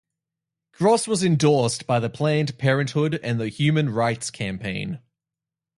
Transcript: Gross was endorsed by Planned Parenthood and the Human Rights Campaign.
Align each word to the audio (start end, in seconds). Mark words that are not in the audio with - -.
Gross 0.73 1.05
was 1.07 1.23
endorsed 1.23 1.85
by 1.85 1.99
Planned 2.07 2.57
Parenthood 2.57 3.19
and 3.21 3.39
the 3.39 3.49
Human 3.49 3.89
Rights 3.91 4.31
Campaign. 4.31 4.99